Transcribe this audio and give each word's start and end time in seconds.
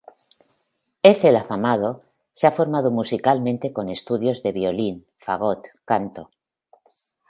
Ethel 1.09 1.35
Afamado 1.41 1.91
se 2.33 2.47
ha 2.47 2.51
formado 2.59 2.89
musicalmente 2.89 3.71
con 3.71 3.87
estudios 3.87 4.41
de 4.41 4.51
violín, 4.51 5.05
fagot, 5.19 5.67
canto. 5.85 6.31